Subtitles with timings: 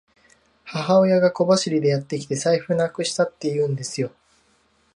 [0.65, 4.09] 母親が小走りでやってきて、財布なくしたって言うんですよ。